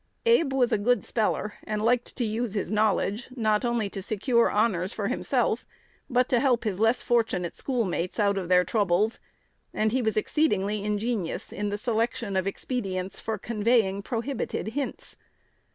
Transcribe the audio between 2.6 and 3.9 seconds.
knowledge, not only